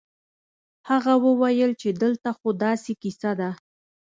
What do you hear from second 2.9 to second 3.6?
کيسه ده.